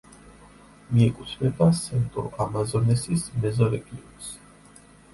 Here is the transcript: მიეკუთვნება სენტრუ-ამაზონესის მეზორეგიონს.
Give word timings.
მიეკუთვნება 0.93 1.69
სენტრუ-ამაზონესის 1.81 3.29
მეზორეგიონს. 3.47 4.37